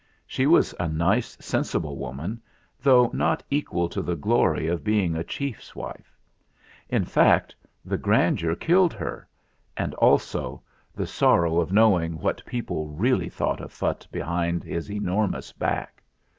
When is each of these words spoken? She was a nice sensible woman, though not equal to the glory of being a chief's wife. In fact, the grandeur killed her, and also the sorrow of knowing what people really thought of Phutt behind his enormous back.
She 0.25 0.47
was 0.47 0.73
a 0.79 0.87
nice 0.89 1.37
sensible 1.39 1.95
woman, 1.95 2.41
though 2.81 3.11
not 3.13 3.43
equal 3.51 3.87
to 3.89 4.01
the 4.01 4.15
glory 4.15 4.65
of 4.65 4.83
being 4.83 5.15
a 5.15 5.23
chief's 5.23 5.75
wife. 5.75 6.17
In 6.89 7.05
fact, 7.05 7.53
the 7.85 7.99
grandeur 7.99 8.55
killed 8.55 8.93
her, 8.93 9.27
and 9.77 9.93
also 9.93 10.63
the 10.95 11.05
sorrow 11.05 11.59
of 11.59 11.71
knowing 11.71 12.17
what 12.17 12.43
people 12.47 12.87
really 12.87 13.29
thought 13.29 13.61
of 13.61 13.71
Phutt 13.71 14.07
behind 14.11 14.63
his 14.63 14.89
enormous 14.89 15.51
back. 15.51 16.01